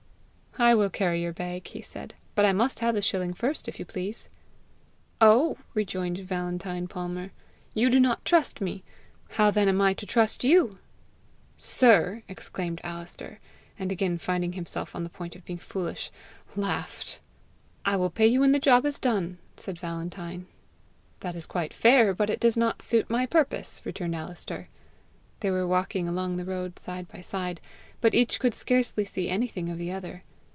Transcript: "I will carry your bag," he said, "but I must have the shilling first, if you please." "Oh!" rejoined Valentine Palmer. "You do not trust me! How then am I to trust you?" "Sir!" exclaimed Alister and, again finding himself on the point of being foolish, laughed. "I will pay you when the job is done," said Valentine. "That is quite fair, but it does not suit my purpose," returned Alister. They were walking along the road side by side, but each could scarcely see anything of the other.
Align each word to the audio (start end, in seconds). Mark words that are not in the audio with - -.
"I 0.59 0.75
will 0.75 0.89
carry 0.89 1.21
your 1.23 1.31
bag," 1.31 1.65
he 1.69 1.81
said, 1.81 2.13
"but 2.35 2.45
I 2.45 2.51
must 2.51 2.79
have 2.79 2.93
the 2.93 3.01
shilling 3.01 3.33
first, 3.33 3.69
if 3.69 3.79
you 3.79 3.85
please." 3.85 4.27
"Oh!" 5.21 5.57
rejoined 5.73 6.17
Valentine 6.19 6.89
Palmer. 6.89 7.31
"You 7.73 7.89
do 7.89 8.01
not 8.01 8.25
trust 8.25 8.59
me! 8.59 8.83
How 9.29 9.49
then 9.49 9.69
am 9.69 9.79
I 9.79 9.93
to 9.93 10.05
trust 10.05 10.43
you?" 10.43 10.77
"Sir!" 11.55 12.23
exclaimed 12.27 12.81
Alister 12.83 13.39
and, 13.79 13.93
again 13.93 14.17
finding 14.17 14.51
himself 14.51 14.93
on 14.93 15.03
the 15.05 15.09
point 15.09 15.37
of 15.37 15.45
being 15.45 15.57
foolish, 15.57 16.11
laughed. 16.57 17.21
"I 17.85 17.95
will 17.95 18.09
pay 18.09 18.27
you 18.27 18.41
when 18.41 18.51
the 18.51 18.59
job 18.59 18.85
is 18.85 18.99
done," 18.99 19.37
said 19.55 19.79
Valentine. 19.79 20.47
"That 21.21 21.35
is 21.37 21.45
quite 21.45 21.73
fair, 21.73 22.13
but 22.13 22.29
it 22.29 22.41
does 22.41 22.57
not 22.57 22.81
suit 22.81 23.09
my 23.09 23.25
purpose," 23.25 23.81
returned 23.85 24.15
Alister. 24.17 24.67
They 25.39 25.49
were 25.49 25.65
walking 25.65 26.09
along 26.09 26.35
the 26.35 26.45
road 26.45 26.77
side 26.77 27.07
by 27.07 27.21
side, 27.21 27.61
but 28.01 28.13
each 28.13 28.37
could 28.37 28.53
scarcely 28.53 29.05
see 29.05 29.29
anything 29.29 29.69
of 29.69 29.77
the 29.77 29.93
other. 29.93 30.23